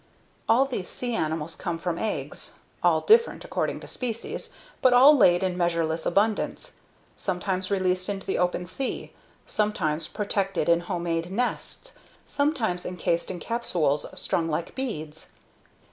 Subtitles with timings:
[0.49, 4.49] All these sea animals come from eggs, all different according to species,
[4.81, 6.77] but all laid in measureless abundance
[7.17, 9.13] sometimes released into the open sea,
[9.45, 11.93] sometimes protected in homemade nests,
[12.25, 15.33] sometimes encased in capsules strung like beads.